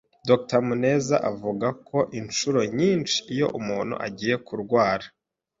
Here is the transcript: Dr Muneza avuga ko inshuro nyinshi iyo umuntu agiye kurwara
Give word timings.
Dr 0.27 0.59
Muneza 0.67 1.15
avuga 1.31 1.67
ko 1.89 1.99
inshuro 2.19 2.59
nyinshi 2.77 3.17
iyo 3.33 3.47
umuntu 3.59 3.93
agiye 4.07 4.35
kurwara 4.47 5.05